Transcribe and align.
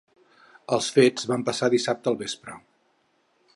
Els 0.77 0.87
fets 0.95 1.27
van 1.33 1.45
passar 1.51 1.69
dissabte 1.75 2.13
al 2.13 2.19
vespre. 2.25 2.59